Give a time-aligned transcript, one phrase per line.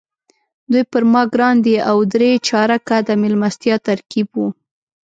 [0.71, 4.47] دوی پر ما ګران دي او درې چارکه د میلمستیا ترکیب وو.